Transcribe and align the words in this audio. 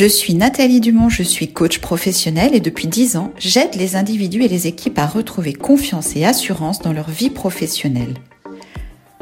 Je 0.00 0.06
suis 0.06 0.32
Nathalie 0.32 0.80
Dumont, 0.80 1.10
je 1.10 1.22
suis 1.22 1.52
coach 1.52 1.78
professionnelle 1.78 2.54
et 2.54 2.60
depuis 2.60 2.88
10 2.88 3.18
ans, 3.18 3.34
j'aide 3.36 3.74
les 3.74 3.96
individus 3.96 4.42
et 4.42 4.48
les 4.48 4.66
équipes 4.66 4.98
à 4.98 5.04
retrouver 5.04 5.52
confiance 5.52 6.16
et 6.16 6.24
assurance 6.24 6.78
dans 6.78 6.94
leur 6.94 7.10
vie 7.10 7.28
professionnelle. 7.28 8.14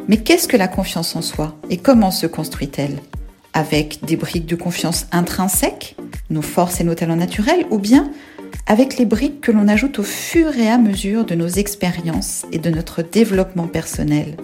Mais 0.06 0.18
qu'est-ce 0.18 0.46
que 0.46 0.56
la 0.56 0.68
confiance 0.68 1.16
en 1.16 1.20
soi 1.20 1.58
et 1.68 1.78
comment 1.78 2.12
se 2.12 2.28
construit-elle? 2.28 3.00
Avec 3.54 4.04
des 4.04 4.14
briques 4.14 4.46
de 4.46 4.54
confiance 4.54 5.08
intrinsèques, 5.10 5.96
nos 6.30 6.42
forces 6.42 6.80
et 6.80 6.84
nos 6.84 6.94
talents 6.94 7.16
naturels, 7.16 7.66
ou 7.72 7.80
bien 7.80 8.12
avec 8.68 8.98
les 8.98 9.04
briques 9.04 9.40
que 9.40 9.50
l'on 9.50 9.66
ajoute 9.66 9.98
au 9.98 10.04
fur 10.04 10.56
et 10.56 10.70
à 10.70 10.78
mesure 10.78 11.24
de 11.24 11.34
nos 11.34 11.48
expériences 11.48 12.46
et 12.52 12.60
de 12.60 12.70
notre 12.70 13.02
développement 13.02 13.66
personnel? 13.66 14.36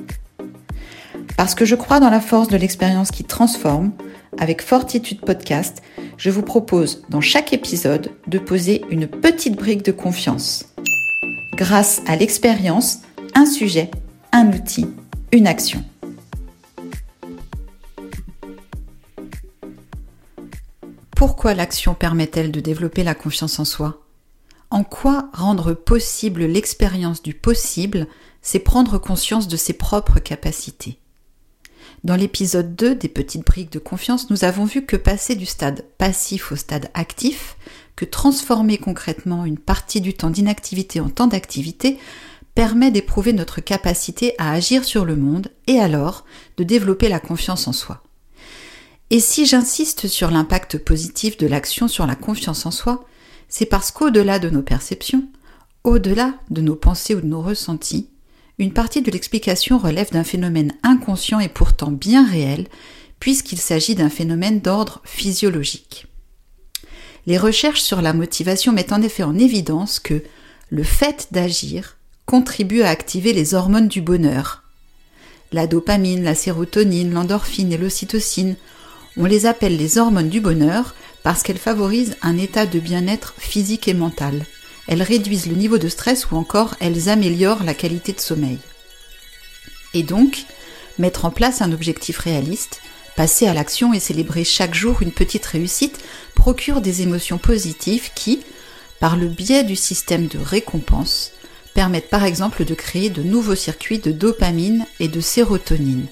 Parce 1.37 1.55
que 1.55 1.65
je 1.65 1.77
crois 1.77 2.01
dans 2.01 2.11
la 2.11 2.21
force 2.21 2.49
de 2.49 2.57
l'expérience 2.57 3.13
qui 3.13 3.23
transforme, 3.23 3.93
avec 4.39 4.63
Fortitude 4.63 5.21
Podcast, 5.21 5.83
je 6.17 6.31
vous 6.31 6.43
propose 6.43 7.03
dans 7.09 7.21
chaque 7.21 7.53
épisode 7.53 8.11
de 8.27 8.39
poser 8.39 8.85
une 8.91 9.07
petite 9.07 9.57
brique 9.57 9.85
de 9.85 9.93
confiance. 9.93 10.67
Grâce 11.55 12.03
à 12.07 12.17
l'expérience, 12.17 12.99
un 13.35 13.47
sujet, 13.47 13.91
un 14.33 14.49
outil, 14.53 14.87
une 15.33 15.47
action. 15.47 15.85
Pourquoi 21.17 21.55
l'action 21.55 21.95
permet-elle 21.95 22.51
de 22.53 22.61
développer 22.61 23.05
la 23.05 23.15
confiance 23.15 23.59
en 23.59 23.65
soi? 23.65 24.03
En 24.71 24.83
quoi 24.83 25.29
rendre 25.33 25.73
possible 25.73 26.45
l'expérience 26.45 27.23
du 27.23 27.35
possible, 27.35 28.09
c'est 28.43 28.59
prendre 28.59 28.99
conscience 28.99 29.47
de 29.47 29.57
ses 29.57 29.75
propres 29.75 30.19
capacités? 30.19 30.99
Dans 32.05 32.17
l'épisode 32.17 32.77
2 32.77 32.97
des 32.97 33.09
petites 33.09 33.47
briques 33.47 33.73
de 33.73 33.79
confiance, 33.79 34.29
nous 34.29 34.45
avons 34.45 34.67
vu 34.67 34.85
que 34.85 34.97
passer 34.97 35.37
du 35.37 35.47
stade 35.47 35.87
passif 35.97 36.53
au 36.53 36.57
stade 36.57 36.91
actif, 36.93 37.57
que 37.97 38.05
transformer 38.05 38.77
concrètement 38.77 39.47
une 39.47 39.57
partie 39.57 40.03
du 40.03 40.13
temps 40.13 40.29
d'inactivité 40.29 41.01
en 41.01 41.09
temps 41.09 41.29
d'activité, 41.29 41.99
permet 42.55 42.91
d'éprouver 42.91 43.33
notre 43.33 43.63
capacité 43.63 44.35
à 44.37 44.53
agir 44.53 44.85
sur 44.85 45.07
le 45.07 45.17
monde 45.17 45.49
et 45.67 45.81
alors 45.81 46.27
de 46.59 46.63
développer 46.63 47.09
la 47.09 47.21
confiance 47.21 47.67
en 47.69 47.73
soi. 47.73 48.03
Et 49.09 49.19
si 49.19 49.47
j'insiste 49.47 50.07
sur 50.07 50.31
l'impact 50.31 50.77
positif 50.77 51.39
de 51.39 51.47
l'action 51.47 51.89
sur 51.89 52.07
la 52.07 52.17
confiance 52.17 52.67
en 52.67 52.71
soi, 52.71 53.07
c'est 53.49 53.67
parce 53.67 53.91
qu'au-delà 53.91 54.39
de 54.39 54.51
nos 54.51 54.63
perceptions, 54.63 55.25
au-delà 55.85 56.35
de 56.51 56.61
nos 56.61 56.77
pensées 56.77 57.15
ou 57.15 57.23
de 57.23 57.27
nos 57.27 57.41
ressentis, 57.41 58.11
une 58.59 58.73
partie 58.73 59.03
de 59.03 59.11
l'explication 59.11 59.79
relève 59.79 60.13
d'un 60.13 60.25
phénomène 60.25 60.73
inconscient 60.83 61.41
et 61.41 61.49
pourtant 61.49 61.91
bien 61.91 62.29
réel, 62.29 62.67
puisqu'il 63.19 63.59
s'agit 63.59 63.95
d'un 63.95 64.11
phénomène 64.11 64.61
d'ordre 64.61 65.01
physiologique. 65.05 66.07
Les 67.27 67.39
recherches 67.39 67.83
sur 67.83 68.03
la 68.03 68.13
motivation 68.13 68.73
mettent 68.73 68.93
en 68.93 69.03
effet 69.03 69.23
en 69.23 69.39
évidence 69.39 69.99
que 69.99 70.23
le 70.71 70.83
fait 70.83 71.29
d'agir 71.33 71.97
contribue 72.27 72.83
à 72.83 72.91
activer 72.91 73.33
les 73.33 73.55
hormones 73.55 73.89
du 73.89 74.01
bonheur. 74.01 74.63
La 75.53 75.67
dopamine, 75.67 76.23
la 76.23 76.35
sérotonine, 76.35 77.13
l'endorphine 77.13 77.73
et 77.73 77.79
l'ocytocine, 77.79 78.57
on 79.17 79.25
les 79.25 79.47
appelle 79.47 79.77
les 79.77 79.99
hormones 79.99 80.29
du 80.29 80.41
bonheur 80.41 80.95
parce 81.23 81.43
qu'elles 81.43 81.59
favorisent 81.59 82.17
un 82.23 82.37
état 82.37 82.67
de 82.67 82.79
bien-être 82.79 83.35
physique 83.39 83.89
et 83.89 83.95
mental 83.95 84.45
elles 84.87 85.03
réduisent 85.03 85.47
le 85.47 85.55
niveau 85.55 85.79
de 85.79 85.89
stress 85.89 86.31
ou 86.31 86.37
encore 86.37 86.75
elles 86.81 87.09
améliorent 87.09 87.65
la 87.65 87.75
qualité 87.75 88.13
de 88.13 88.21
sommeil. 88.21 88.59
Et 89.95 90.03
donc, 90.03 90.45
mettre 90.99 91.25
en 91.25 91.31
place 91.31 91.63
un 91.63 91.73
objectif 91.73 92.19
réaliste, 92.19 92.81
passer 93.17 93.47
à 93.47 93.55
l'action 93.55 93.93
et 93.93 94.01
célébrer 94.01 94.45
chaque 94.45 94.75
jour 94.75 95.03
une 95.03 95.13
petite 95.13 95.47
réussite 95.47 95.99
procure 96.35 96.81
des 96.81 97.03
émotions 97.03 97.39
positives 97.39 98.11
qui, 98.15 98.41
par 99.01 99.17
le 99.17 99.29
biais 99.29 99.65
du 99.65 99.77
système 99.77 100.27
de 100.27 100.39
récompense, 100.39 101.33
permettent 101.75 102.11
par 102.11 102.25
exemple 102.25 102.65
de 102.65 102.75
créer 102.75 103.11
de 103.11 103.23
nouveaux 103.23 103.55
circuits 103.55 103.99
de 103.99 104.13
dopamine 104.13 104.87
et 105.01 105.09
de 105.09 105.21
sérotonine. 105.21 106.07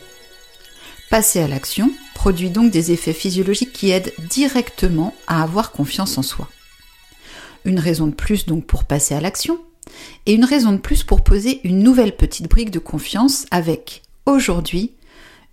Passer 1.10 1.40
à 1.40 1.48
l'action 1.48 1.92
produit 2.14 2.50
donc 2.50 2.70
des 2.70 2.92
effets 2.92 3.12
physiologiques 3.12 3.72
qui 3.72 3.90
aident 3.90 4.12
directement 4.18 5.14
à 5.26 5.42
avoir 5.42 5.72
confiance 5.72 6.18
en 6.18 6.22
soi 6.22 6.48
une 7.64 7.78
raison 7.78 8.06
de 8.06 8.14
plus 8.14 8.46
donc 8.46 8.66
pour 8.66 8.84
passer 8.84 9.14
à 9.14 9.20
l'action, 9.20 9.58
et 10.26 10.34
une 10.34 10.44
raison 10.44 10.72
de 10.72 10.78
plus 10.78 11.02
pour 11.02 11.22
poser 11.22 11.60
une 11.64 11.82
nouvelle 11.82 12.16
petite 12.16 12.48
brique 12.48 12.70
de 12.70 12.78
confiance 12.78 13.46
avec, 13.50 14.02
aujourd'hui, 14.26 14.92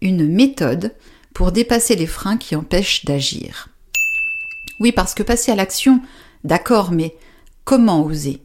une 0.02 0.28
méthode 0.28 0.96
pour 1.34 1.52
dépasser 1.52 1.96
les 1.96 2.08
freins 2.08 2.38
qui 2.38 2.56
empêchent 2.56 3.06
d'agir. 3.06 3.70
Oui, 4.80 4.92
parce 4.92 5.14
que 5.14 5.24
passer 5.24 5.52
à 5.52 5.56
l'action, 5.56 6.02
d'accord, 6.44 6.92
mais 6.92 7.16
comment 7.66 8.04
oser? 8.06 8.42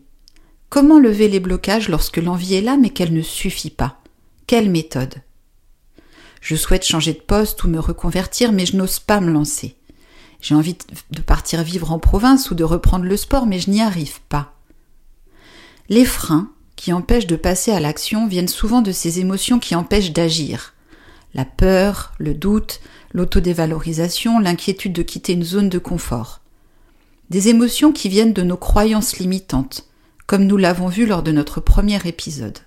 Comment 0.69 0.99
lever 0.99 1.29
les 1.29 1.41
blocages 1.41 1.89
lorsque 1.89 2.17
l'envie 2.17 2.55
est 2.55 2.61
là 2.61 2.77
mais 2.77 2.91
qu'elle 2.91 3.13
ne 3.13 3.23
suffit 3.23 3.71
pas? 3.71 4.01
Quelle 4.47 4.71
méthode? 4.71 5.15
Je 6.41 6.57
souhaite 6.57 6.85
changer 6.85 7.13
de 7.13 7.21
poste 7.21 7.63
ou 7.63 7.69
me 7.69 7.79
reconvertir 7.79 8.51
mais 8.53 8.67
je 8.67 8.77
n'ose 8.77 8.99
pas 8.99 9.21
me 9.21 9.31
lancer. 9.31 9.77
J'ai 10.45 10.55
envie 10.55 10.77
de 11.11 11.23
partir 11.23 11.63
vivre 11.63 11.91
en 11.91 11.99
province 11.99 12.51
ou 12.51 12.55
de 12.55 12.65
reprendre 12.65 13.07
le 13.07 13.17
sport, 13.17 13.47
mais 13.47 13.59
je 13.59 13.71
n'y 13.71 13.81
arrive 13.81 14.21
pas. 14.29 14.53
Les 15.89 16.05
freins 16.05 16.51
qui 16.77 16.93
empêchent 16.93 17.27
de 17.27 17.37
passer 17.37 17.73
à 17.73 17.81
l'action 17.81 18.27
viennent 18.27 18.47
souvent 18.47 18.83
de 18.83 18.93
ces 18.93 19.21
émotions 19.21 19.59
qui 19.59 19.75
empêchent 19.75 20.13
d'agir. 20.13 20.75
La 21.33 21.47
peur, 21.47 22.13
le 22.19 22.35
doute, 22.35 22.83
l'autodévalorisation, 23.15 24.39
l'inquiétude 24.39 24.93
de 24.93 25.01
quitter 25.01 25.33
une 25.33 25.45
zone 25.45 25.71
de 25.71 25.79
confort. 25.79 26.43
Des 27.31 27.49
émotions 27.49 27.91
qui 27.91 28.11
viennent 28.11 28.35
de 28.35 28.43
nos 28.43 28.59
croyances 28.59 29.17
limitantes, 29.17 29.89
comme 30.27 30.45
nous 30.45 30.59
l'avons 30.59 30.89
vu 30.89 31.07
lors 31.07 31.23
de 31.23 31.33
notre 31.33 31.63
premier 31.63 32.07
épisode. 32.07 32.59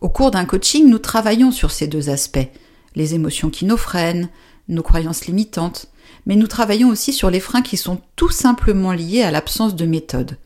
Au 0.00 0.08
cours 0.08 0.30
d'un 0.30 0.46
coaching, 0.46 0.88
nous 0.88 1.00
travaillons 1.00 1.52
sur 1.52 1.70
ces 1.70 1.86
deux 1.86 2.08
aspects, 2.08 2.48
les 2.94 3.14
émotions 3.14 3.50
qui 3.50 3.66
nous 3.66 3.76
freinent, 3.76 4.30
nos 4.68 4.82
croyances 4.82 5.26
limitantes, 5.26 5.86
mais 6.26 6.36
nous 6.36 6.46
travaillons 6.46 6.88
aussi 6.88 7.12
sur 7.12 7.30
les 7.30 7.40
freins 7.40 7.62
qui 7.62 7.76
sont 7.76 8.00
tout 8.16 8.30
simplement 8.30 8.92
liés 8.92 9.22
à 9.22 9.30
l'absence 9.30 9.76
de 9.76 9.86
méthode. 9.86 10.38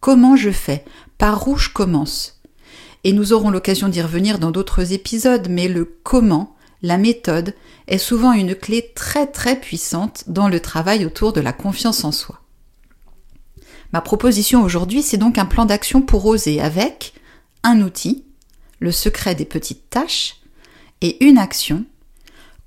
Comment 0.00 0.36
je 0.36 0.50
fais? 0.50 0.84
Par 1.18 1.46
où 1.48 1.56
je 1.56 1.68
commence? 1.68 2.40
Et 3.04 3.12
nous 3.12 3.32
aurons 3.32 3.50
l'occasion 3.50 3.88
d'y 3.88 4.02
revenir 4.02 4.38
dans 4.38 4.50
d'autres 4.50 4.92
épisodes, 4.92 5.48
mais 5.48 5.68
le 5.68 5.84
comment, 6.02 6.56
la 6.82 6.98
méthode, 6.98 7.54
est 7.86 7.98
souvent 7.98 8.32
une 8.32 8.54
clé 8.54 8.92
très 8.94 9.26
très 9.26 9.58
puissante 9.58 10.24
dans 10.26 10.48
le 10.48 10.60
travail 10.60 11.04
autour 11.04 11.32
de 11.32 11.40
la 11.40 11.52
confiance 11.52 12.04
en 12.04 12.12
soi. 12.12 12.40
Ma 13.92 14.00
proposition 14.00 14.62
aujourd'hui, 14.62 15.02
c'est 15.02 15.16
donc 15.16 15.38
un 15.38 15.46
plan 15.46 15.64
d'action 15.64 16.00
pour 16.00 16.24
oser 16.26 16.60
avec 16.60 17.14
un 17.62 17.80
outil, 17.80 18.24
le 18.78 18.92
secret 18.92 19.34
des 19.34 19.44
petites 19.44 19.90
tâches, 19.90 20.36
et 21.00 21.24
une 21.24 21.38
action, 21.38 21.84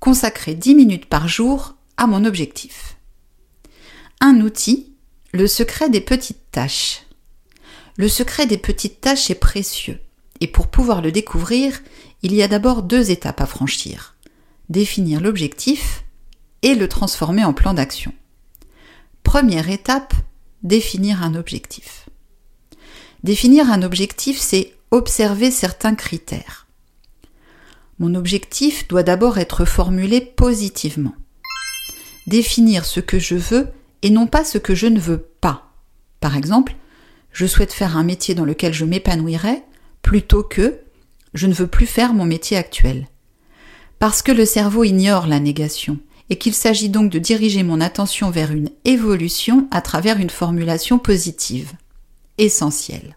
consacrer 0.04 0.54
10 0.54 0.74
minutes 0.74 1.06
par 1.06 1.28
jour 1.28 1.76
à 1.96 2.06
mon 2.06 2.26
objectif. 2.26 2.98
Un 4.20 4.42
outil, 4.42 4.92
le 5.32 5.46
secret 5.46 5.88
des 5.88 6.02
petites 6.02 6.50
tâches. 6.52 7.04
Le 7.96 8.06
secret 8.10 8.44
des 8.44 8.58
petites 8.58 9.00
tâches 9.00 9.30
est 9.30 9.34
précieux, 9.34 9.98
et 10.42 10.46
pour 10.46 10.66
pouvoir 10.68 11.00
le 11.00 11.10
découvrir, 11.10 11.80
il 12.20 12.34
y 12.34 12.42
a 12.42 12.48
d'abord 12.48 12.82
deux 12.82 13.10
étapes 13.10 13.40
à 13.40 13.46
franchir. 13.46 14.14
Définir 14.68 15.22
l'objectif 15.22 16.04
et 16.60 16.74
le 16.74 16.86
transformer 16.86 17.46
en 17.46 17.54
plan 17.54 17.72
d'action. 17.72 18.12
Première 19.22 19.70
étape, 19.70 20.12
définir 20.62 21.22
un 21.22 21.34
objectif. 21.34 22.10
Définir 23.22 23.70
un 23.70 23.80
objectif, 23.80 24.38
c'est 24.38 24.74
observer 24.90 25.50
certains 25.50 25.94
critères. 25.94 26.63
Mon 27.98 28.14
objectif 28.14 28.88
doit 28.88 29.02
d'abord 29.02 29.38
être 29.38 29.64
formulé 29.64 30.20
positivement 30.20 31.14
définir 32.26 32.84
ce 32.84 33.00
que 33.00 33.18
je 33.18 33.34
veux 33.34 33.68
et 34.02 34.10
non 34.10 34.26
pas 34.26 34.44
ce 34.44 34.58
que 34.58 34.74
je 34.74 34.86
ne 34.86 35.00
veux 35.00 35.18
pas. 35.18 35.72
Par 36.20 36.36
exemple, 36.36 36.76
je 37.32 37.46
souhaite 37.46 37.72
faire 37.72 37.96
un 37.96 38.04
métier 38.04 38.34
dans 38.34 38.44
lequel 38.44 38.72
je 38.72 38.84
m'épanouirais 38.84 39.62
plutôt 40.02 40.42
que 40.42 40.80
je 41.34 41.46
ne 41.46 41.54
veux 41.54 41.66
plus 41.66 41.86
faire 41.86 42.14
mon 42.14 42.24
métier 42.24 42.56
actuel. 42.56 43.08
Parce 43.98 44.22
que 44.22 44.32
le 44.32 44.44
cerveau 44.44 44.84
ignore 44.84 45.26
la 45.26 45.40
négation 45.40 45.98
et 46.30 46.36
qu'il 46.36 46.54
s'agit 46.54 46.88
donc 46.88 47.10
de 47.10 47.18
diriger 47.18 47.62
mon 47.62 47.80
attention 47.80 48.30
vers 48.30 48.52
une 48.52 48.70
évolution 48.84 49.68
à 49.70 49.80
travers 49.82 50.18
une 50.18 50.30
formulation 50.30 50.98
positive. 50.98 51.72
Essentielle. 52.38 53.16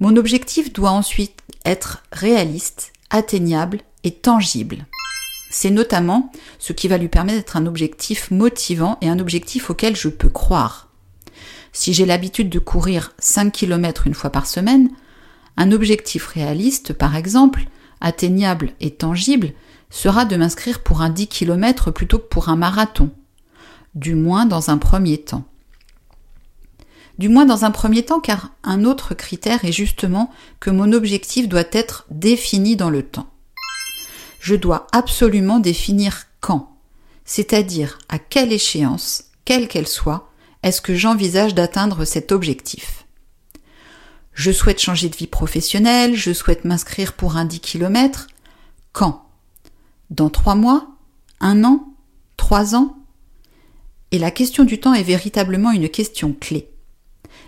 Mon 0.00 0.16
objectif 0.16 0.72
doit 0.72 0.90
ensuite 0.90 1.40
être 1.64 2.02
réaliste, 2.12 2.92
atteignable 3.10 3.80
et 4.04 4.12
tangible. 4.12 4.86
C'est 5.50 5.70
notamment 5.70 6.32
ce 6.58 6.72
qui 6.72 6.88
va 6.88 6.98
lui 6.98 7.08
permettre 7.08 7.38
d'être 7.38 7.56
un 7.56 7.66
objectif 7.66 8.30
motivant 8.30 8.98
et 9.00 9.08
un 9.08 9.18
objectif 9.18 9.70
auquel 9.70 9.96
je 9.96 10.08
peux 10.08 10.28
croire. 10.28 10.90
Si 11.72 11.92
j'ai 11.92 12.06
l'habitude 12.06 12.48
de 12.48 12.58
courir 12.58 13.12
5 13.18 13.52
km 13.52 14.06
une 14.06 14.14
fois 14.14 14.30
par 14.30 14.46
semaine, 14.46 14.90
un 15.56 15.72
objectif 15.72 16.26
réaliste, 16.26 16.92
par 16.92 17.16
exemple, 17.16 17.64
atteignable 18.00 18.72
et 18.80 18.92
tangible, 18.92 19.52
sera 19.90 20.24
de 20.24 20.36
m'inscrire 20.36 20.82
pour 20.82 21.00
un 21.00 21.10
10 21.10 21.28
km 21.28 21.90
plutôt 21.90 22.18
que 22.18 22.28
pour 22.28 22.48
un 22.48 22.56
marathon. 22.56 23.10
du 23.94 24.14
moins 24.14 24.44
dans 24.44 24.68
un 24.68 24.76
premier 24.76 25.16
temps. 25.16 25.44
Du 27.18 27.28
moins 27.28 27.46
dans 27.46 27.64
un 27.64 27.70
premier 27.70 28.04
temps 28.04 28.20
car 28.20 28.50
un 28.62 28.84
autre 28.84 29.14
critère 29.14 29.64
est 29.64 29.72
justement 29.72 30.30
que 30.60 30.70
mon 30.70 30.92
objectif 30.92 31.48
doit 31.48 31.64
être 31.72 32.06
défini 32.10 32.76
dans 32.76 32.90
le 32.90 33.02
temps. 33.02 33.30
Je 34.40 34.54
dois 34.54 34.86
absolument 34.92 35.58
définir 35.58 36.26
quand, 36.40 36.76
c'est-à-dire 37.24 37.98
à 38.08 38.18
quelle 38.18 38.52
échéance, 38.52 39.24
quelle 39.44 39.66
qu'elle 39.66 39.88
soit, 39.88 40.30
est-ce 40.62 40.80
que 40.80 40.94
j'envisage 40.94 41.54
d'atteindre 41.54 42.04
cet 42.04 42.32
objectif. 42.32 43.06
Je 44.34 44.52
souhaite 44.52 44.80
changer 44.80 45.08
de 45.08 45.16
vie 45.16 45.26
professionnelle, 45.26 46.14
je 46.14 46.32
souhaite 46.32 46.64
m'inscrire 46.64 47.14
pour 47.14 47.36
un 47.36 47.46
10 47.46 47.60
km. 47.60 48.26
Quand? 48.92 49.24
Dans 50.10 50.28
trois 50.28 50.54
mois? 50.54 50.88
Un 51.40 51.64
an? 51.64 51.88
Trois 52.36 52.74
ans? 52.74 52.96
Et 54.10 54.18
la 54.18 54.30
question 54.30 54.64
du 54.64 54.78
temps 54.78 54.92
est 54.92 55.02
véritablement 55.02 55.70
une 55.70 55.88
question 55.88 56.34
clé. 56.38 56.68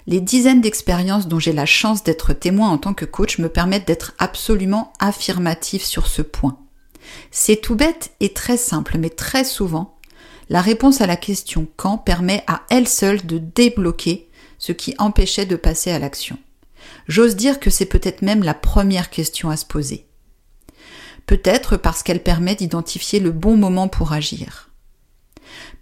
Les 0.06 0.20
dizaines 0.20 0.60
d'expériences 0.60 1.28
dont 1.28 1.38
j'ai 1.38 1.52
la 1.52 1.66
chance 1.66 2.02
d'être 2.02 2.32
témoin 2.32 2.70
en 2.70 2.78
tant 2.78 2.94
que 2.94 3.04
coach 3.04 3.38
me 3.38 3.48
permettent 3.48 3.86
d'être 3.86 4.14
absolument 4.18 4.92
affirmatif 4.98 5.82
sur 5.84 6.06
ce 6.06 6.22
point. 6.22 6.58
C'est 7.30 7.60
tout 7.60 7.74
bête 7.74 8.12
et 8.20 8.32
très 8.32 8.56
simple, 8.56 8.98
mais 8.98 9.10
très 9.10 9.44
souvent, 9.44 9.98
la 10.48 10.60
réponse 10.60 11.00
à 11.00 11.06
la 11.06 11.16
question 11.16 11.68
quand 11.76 11.98
permet 11.98 12.42
à 12.46 12.62
elle 12.70 12.88
seule 12.88 13.24
de 13.26 13.38
débloquer 13.38 14.28
ce 14.58 14.72
qui 14.72 14.94
empêchait 14.98 15.46
de 15.46 15.56
passer 15.56 15.90
à 15.90 15.98
l'action. 15.98 16.38
J'ose 17.06 17.36
dire 17.36 17.60
que 17.60 17.70
c'est 17.70 17.86
peut-être 17.86 18.22
même 18.22 18.42
la 18.42 18.54
première 18.54 19.10
question 19.10 19.50
à 19.50 19.56
se 19.56 19.66
poser. 19.66 20.06
Peut-être 21.26 21.76
parce 21.76 22.02
qu'elle 22.02 22.22
permet 22.22 22.54
d'identifier 22.54 23.20
le 23.20 23.30
bon 23.30 23.56
moment 23.56 23.88
pour 23.88 24.12
agir. 24.12 24.67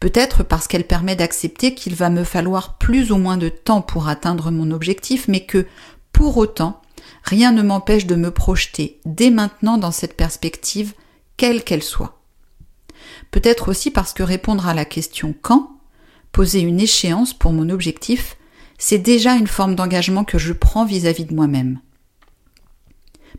Peut-être 0.01 0.43
parce 0.43 0.69
qu'elle 0.69 0.87
permet 0.87 1.17
d'accepter 1.17 1.75
qu'il 1.75 1.95
va 1.95 2.11
me 2.11 2.25
falloir 2.25 2.79
plus 2.79 3.13
ou 3.13 3.17
moins 3.17 3.37
de 3.37 3.49
temps 3.49 3.83
pour 3.83 4.09
atteindre 4.09 4.51
mon 4.51 4.71
objectif, 4.71 5.29
mais 5.29 5.45
que, 5.45 5.67
pour 6.13 6.37
autant, 6.37 6.81
rien 7.23 7.53
ne 7.53 7.63
m'empêche 7.63 8.07
de 8.07 8.15
me 8.15 8.31
projeter 8.31 9.01
dès 9.05 9.31
maintenant 9.31 9.79
dans 9.79 9.91
cette 9.91 10.17
perspective, 10.17 10.95
quelle 11.37 11.65
qu'elle 11.65 11.83
soit. 11.83 12.21
Peut-être 13.31 13.69
aussi 13.69 13.91
parce 13.91 14.13
que 14.13 14.23
répondre 14.23 14.67
à 14.67 14.75
la 14.75 14.85
question 14.85 15.35
quand, 15.43 15.71
poser 16.33 16.61
une 16.61 16.81
échéance 16.81 17.35
pour 17.35 17.53
mon 17.53 17.71
objectif, 17.71 18.37
c'est 18.79 18.99
déjà 18.99 19.35
une 19.35 19.47
forme 19.47 19.75
d'engagement 19.75 20.25
que 20.25 20.39
je 20.39 20.53
prends 20.53 20.85
vis-à-vis 20.85 21.25
de 21.25 21.35
moi-même. 21.35 21.81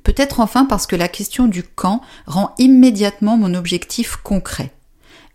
Peut-être 0.03 0.39
enfin 0.39 0.65
parce 0.65 0.87
que 0.87 0.95
la 0.95 1.07
question 1.07 1.47
du 1.47 1.63
quand 1.63 2.01
rend 2.25 2.53
immédiatement 2.57 3.37
mon 3.37 3.53
objectif 3.53 4.15
concret. 4.17 4.71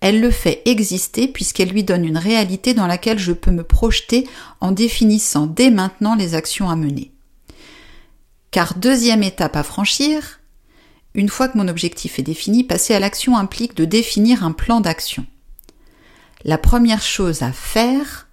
Elle 0.02 0.20
le 0.20 0.32
fait 0.32 0.62
exister 0.64 1.28
puisqu'elle 1.28 1.68
lui 1.68 1.84
donne 1.84 2.04
une 2.04 2.18
réalité 2.18 2.74
dans 2.74 2.88
laquelle 2.88 3.20
je 3.20 3.30
peux 3.30 3.52
me 3.52 3.62
projeter 3.62 4.26
en 4.60 4.72
définissant 4.72 5.46
dès 5.46 5.70
maintenant 5.70 6.16
les 6.16 6.34
actions 6.34 6.68
à 6.68 6.74
mener. 6.74 7.12
Car 8.50 8.74
deuxième 8.74 9.22
étape 9.22 9.54
à 9.54 9.62
franchir, 9.62 10.40
une 11.14 11.28
fois 11.28 11.46
que 11.46 11.56
mon 11.56 11.68
objectif 11.68 12.18
est 12.18 12.24
défini, 12.24 12.64
passer 12.64 12.94
à 12.94 12.98
l'action 12.98 13.36
implique 13.36 13.76
de 13.76 13.84
définir 13.84 14.44
un 14.44 14.50
plan 14.50 14.80
d'action. 14.80 15.24
La 16.42 16.58
première 16.58 17.02
chose 17.02 17.42
à 17.42 17.52
faire, 17.52 18.26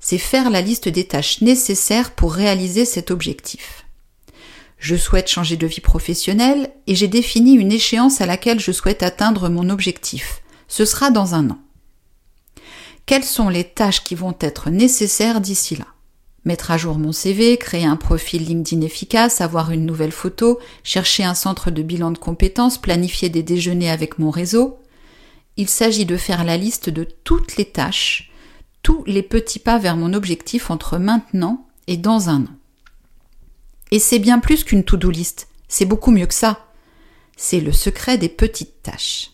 c'est 0.00 0.18
faire 0.18 0.50
la 0.50 0.60
liste 0.60 0.90
des 0.90 1.04
tâches 1.04 1.40
nécessaires 1.40 2.10
pour 2.10 2.34
réaliser 2.34 2.84
cet 2.84 3.10
objectif. 3.10 3.86
Je 4.78 4.96
souhaite 4.96 5.28
changer 5.28 5.56
de 5.56 5.66
vie 5.66 5.80
professionnelle 5.80 6.70
et 6.86 6.94
j'ai 6.94 7.08
défini 7.08 7.54
une 7.54 7.72
échéance 7.72 8.20
à 8.20 8.26
laquelle 8.26 8.60
je 8.60 8.72
souhaite 8.72 9.02
atteindre 9.02 9.48
mon 9.48 9.70
objectif. 9.70 10.42
Ce 10.70 10.86
sera 10.86 11.10
dans 11.10 11.34
un 11.34 11.50
an. 11.50 11.58
Quelles 13.04 13.24
sont 13.24 13.50
les 13.50 13.64
tâches 13.64 14.02
qui 14.02 14.14
vont 14.14 14.36
être 14.40 14.70
nécessaires 14.70 15.42
d'ici 15.42 15.76
là? 15.76 15.86
Mettre 16.46 16.70
à 16.70 16.78
jour 16.78 16.96
mon 16.96 17.12
CV, 17.12 17.58
créer 17.58 17.84
un 17.84 17.96
profil 17.96 18.46
LinkedIn 18.46 18.80
efficace, 18.80 19.42
avoir 19.42 19.72
une 19.72 19.84
nouvelle 19.84 20.12
photo, 20.12 20.58
chercher 20.84 21.24
un 21.24 21.34
centre 21.34 21.70
de 21.70 21.82
bilan 21.82 22.12
de 22.12 22.18
compétences, 22.18 22.78
planifier 22.78 23.28
des 23.28 23.42
déjeuners 23.42 23.90
avec 23.90 24.18
mon 24.18 24.30
réseau. 24.30 24.78
Il 25.58 25.68
s'agit 25.68 26.06
de 26.06 26.16
faire 26.16 26.44
la 26.44 26.56
liste 26.56 26.88
de 26.88 27.04
toutes 27.04 27.56
les 27.56 27.66
tâches 27.66 28.30
tous 28.82 29.04
les 29.06 29.22
petits 29.22 29.58
pas 29.58 29.78
vers 29.78 29.96
mon 29.96 30.14
objectif 30.14 30.70
entre 30.70 30.98
maintenant 30.98 31.66
et 31.86 31.96
dans 31.96 32.28
un 32.28 32.42
an. 32.42 32.56
Et 33.90 33.98
c'est 33.98 34.18
bien 34.18 34.38
plus 34.38 34.64
qu'une 34.64 34.84
to-do 34.84 35.10
list, 35.10 35.48
c'est 35.68 35.84
beaucoup 35.84 36.10
mieux 36.10 36.26
que 36.26 36.34
ça. 36.34 36.66
C'est 37.36 37.60
le 37.60 37.72
secret 37.72 38.18
des 38.18 38.28
petites 38.28 38.82
tâches. 38.82 39.32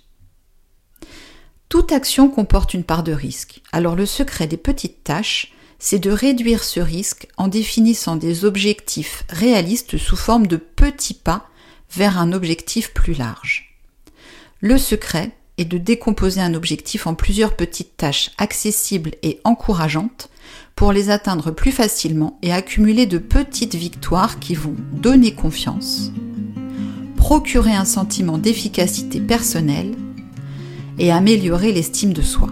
Toute 1.68 1.92
action 1.92 2.28
comporte 2.28 2.74
une 2.74 2.84
part 2.84 3.02
de 3.02 3.12
risque. 3.12 3.62
Alors 3.72 3.96
le 3.96 4.06
secret 4.06 4.46
des 4.46 4.56
petites 4.56 5.02
tâches, 5.04 5.52
c'est 5.78 5.98
de 5.98 6.10
réduire 6.10 6.64
ce 6.64 6.80
risque 6.80 7.28
en 7.36 7.48
définissant 7.48 8.16
des 8.16 8.44
objectifs 8.44 9.24
réalistes 9.28 9.98
sous 9.98 10.16
forme 10.16 10.46
de 10.46 10.56
petits 10.56 11.14
pas 11.14 11.48
vers 11.94 12.18
un 12.18 12.32
objectif 12.32 12.94
plus 12.94 13.14
large. 13.14 13.76
Le 14.60 14.78
secret, 14.78 15.32
et 15.58 15.64
de 15.64 15.78
décomposer 15.78 16.40
un 16.40 16.54
objectif 16.54 17.06
en 17.06 17.14
plusieurs 17.14 17.56
petites 17.56 17.96
tâches 17.96 18.30
accessibles 18.38 19.12
et 19.22 19.40
encourageantes 19.44 20.28
pour 20.74 20.92
les 20.92 21.10
atteindre 21.10 21.50
plus 21.50 21.72
facilement 21.72 22.38
et 22.42 22.52
accumuler 22.52 23.06
de 23.06 23.18
petites 23.18 23.74
victoires 23.74 24.38
qui 24.38 24.54
vont 24.54 24.76
donner 24.92 25.34
confiance, 25.34 26.12
procurer 27.16 27.74
un 27.74 27.86
sentiment 27.86 28.38
d'efficacité 28.38 29.20
personnelle 29.20 29.94
et 30.98 31.10
améliorer 31.10 31.72
l'estime 31.72 32.12
de 32.12 32.22
soi. 32.22 32.48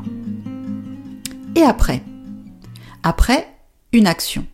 Et 1.54 1.62
après? 1.62 2.02
Après, 3.02 3.48
une 3.92 4.06
action. 4.06 4.46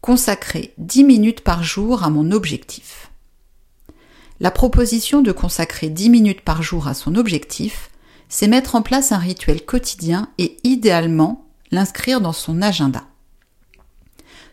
Consacrer 0.00 0.74
10 0.78 1.04
minutes 1.04 1.40
par 1.42 1.62
jour 1.62 2.02
à 2.02 2.10
mon 2.10 2.30
objectif. 2.32 3.10
La 4.40 4.50
proposition 4.50 5.20
de 5.20 5.32
consacrer 5.32 5.88
10 5.88 6.10
minutes 6.10 6.40
par 6.42 6.62
jour 6.62 6.86
à 6.86 6.94
son 6.94 7.16
objectif, 7.16 7.90
c'est 8.28 8.46
mettre 8.46 8.74
en 8.74 8.82
place 8.82 9.10
un 9.10 9.18
rituel 9.18 9.64
quotidien 9.64 10.28
et 10.38 10.58
idéalement 10.62 11.46
l'inscrire 11.70 12.20
dans 12.20 12.32
son 12.32 12.62
agenda. 12.62 13.04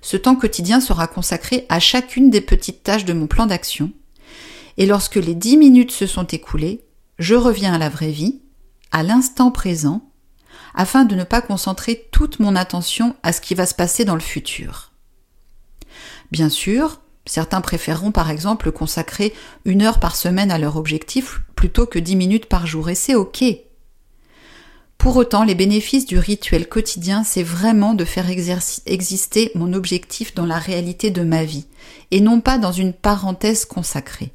Ce 0.01 0.17
temps 0.17 0.35
quotidien 0.35 0.79
sera 0.79 1.07
consacré 1.07 1.65
à 1.69 1.79
chacune 1.79 2.29
des 2.29 2.41
petites 2.41 2.83
tâches 2.83 3.05
de 3.05 3.13
mon 3.13 3.27
plan 3.27 3.45
d'action, 3.45 3.91
et 4.77 4.85
lorsque 4.85 5.15
les 5.15 5.35
10 5.35 5.57
minutes 5.57 5.91
se 5.91 6.05
sont 6.05 6.25
écoulées, 6.25 6.81
je 7.17 7.35
reviens 7.35 7.73
à 7.73 7.77
la 7.77 7.89
vraie 7.89 8.11
vie, 8.11 8.41
à 8.91 9.03
l'instant 9.03 9.51
présent, 9.51 10.09
afin 10.73 11.05
de 11.05 11.15
ne 11.15 11.23
pas 11.23 11.41
concentrer 11.41 12.07
toute 12.11 12.39
mon 12.39 12.55
attention 12.55 13.15
à 13.23 13.31
ce 13.31 13.41
qui 13.41 13.55
va 13.55 13.65
se 13.65 13.75
passer 13.75 14.05
dans 14.05 14.15
le 14.15 14.21
futur. 14.21 14.91
Bien 16.31 16.49
sûr, 16.49 16.99
Certains 17.25 17.61
préféreront 17.61 18.11
par 18.11 18.29
exemple 18.29 18.71
consacrer 18.71 19.33
une 19.65 19.81
heure 19.81 19.99
par 19.99 20.15
semaine 20.15 20.51
à 20.51 20.59
leur 20.59 20.77
objectif 20.77 21.41
plutôt 21.55 21.87
que 21.87 21.97
dix 21.97 22.15
minutes 22.15 22.45
par 22.45 22.67
jour, 22.67 22.89
et 22.89 22.95
c'est 22.95 23.15
ok. 23.15 23.43
Pour 24.97 25.17
autant, 25.17 25.43
les 25.43 25.55
bénéfices 25.55 26.05
du 26.05 26.19
rituel 26.19 26.69
quotidien, 26.69 27.23
c'est 27.23 27.43
vraiment 27.43 27.95
de 27.95 28.05
faire 28.05 28.29
exister 28.29 29.51
mon 29.55 29.73
objectif 29.73 30.35
dans 30.35 30.45
la 30.45 30.59
réalité 30.59 31.09
de 31.09 31.23
ma 31.23 31.43
vie, 31.43 31.65
et 32.11 32.21
non 32.21 32.41
pas 32.41 32.57
dans 32.57 32.71
une 32.71 32.93
parenthèse 32.93 33.65
consacrée. 33.65 34.34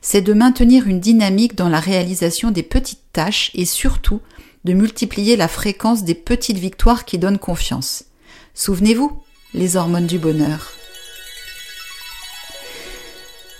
C'est 0.00 0.22
de 0.22 0.32
maintenir 0.32 0.86
une 0.86 1.00
dynamique 1.00 1.54
dans 1.54 1.68
la 1.68 1.80
réalisation 1.80 2.50
des 2.50 2.62
petites 2.62 3.12
tâches 3.12 3.50
et 3.54 3.64
surtout 3.64 4.20
de 4.64 4.72
multiplier 4.72 5.36
la 5.36 5.48
fréquence 5.48 6.04
des 6.04 6.14
petites 6.14 6.58
victoires 6.58 7.04
qui 7.04 7.18
donnent 7.18 7.38
confiance. 7.38 8.04
Souvenez-vous, 8.54 9.22
les 9.54 9.76
hormones 9.76 10.06
du 10.06 10.18
bonheur. 10.18 10.72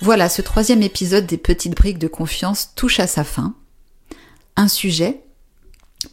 Voilà, 0.00 0.28
ce 0.28 0.42
troisième 0.42 0.82
épisode 0.82 1.26
des 1.26 1.38
petites 1.38 1.76
briques 1.76 1.98
de 1.98 2.08
confiance 2.08 2.72
touche 2.76 3.00
à 3.00 3.06
sa 3.06 3.24
fin. 3.24 3.54
Un 4.54 4.68
sujet, 4.68 5.24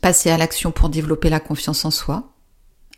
passer 0.02 0.32
à 0.32 0.38
l'action 0.38 0.72
pour 0.72 0.90
développer 0.90 1.30
la 1.30 1.40
confiance 1.40 1.86
en 1.86 1.92
soi. 1.92 2.34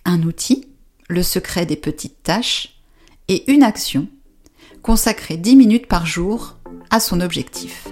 Un 0.06 0.24
outil, 0.24 0.68
le 1.10 1.24
secret 1.24 1.66
des 1.66 1.76
petites 1.76 2.24
tâches. 2.24 2.80
Et 3.28 3.52
une 3.52 3.64
action, 3.64 4.08
consacrer 4.88 5.36
10 5.36 5.58
minutes 5.58 5.88
par 5.88 6.06
jour 6.06 6.56
à 6.90 7.02
son 7.02 7.20
objectif. 7.20 7.90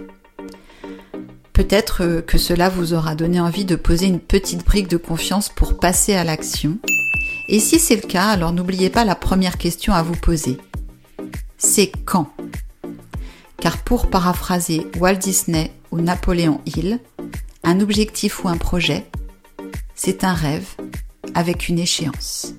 Peut-être 1.52 2.22
que 2.25 2.38
cela 2.38 2.70
vous 2.70 2.94
aura 2.94 3.16
donné 3.16 3.38
envie 3.42 3.66
de 3.66 3.75
poser 3.75 4.06
une 4.06 4.22
petite 4.22 4.64
brique 4.64 4.88
de 4.88 4.96
confiance 4.96 5.50
pour 5.50 5.78
passer 5.78 6.14
à 6.14 6.24
l'action. 6.24 6.78
Et 7.50 7.60
si 7.60 7.80
c'est 7.80 7.98
le 7.98 8.08
cas, 8.08 8.28
alors 8.28 8.54
n'oubliez 8.54 8.90
pas 8.90 9.04
la 9.04 9.16
première 9.16 9.58
question 9.58 9.94
à 9.94 10.04
vous 10.04 10.16
poser. 10.16 10.58
C'est 11.58 11.92
quand? 12.06 12.32
Car 13.60 13.84
pour 13.84 14.10
paraphraser 14.10 14.88
Walt 14.98 15.16
Disney 15.16 15.74
ou 15.92 16.00
Napoléon 16.00 16.62
Hill, 16.66 17.02
un 17.66 17.82
objectif 17.82 18.46
ou 18.46 18.48
un 18.48 18.58
projet, 18.58 19.06
c'est 19.96 20.24
un 20.24 20.34
rêve 20.34 20.70
avec 21.34 21.68
une 21.68 21.80
échéance. 21.80 22.54